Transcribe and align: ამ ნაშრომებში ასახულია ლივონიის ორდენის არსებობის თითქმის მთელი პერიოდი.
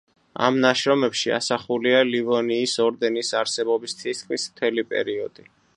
ამ 0.45 0.55
ნაშრომებში 0.61 1.33
ასახულია 1.35 2.01
ლივონიის 2.13 2.75
ორდენის 2.89 3.31
არსებობის 3.43 3.97
თითქმის 4.03 4.53
მთელი 4.55 4.91
პერიოდი. 4.95 5.51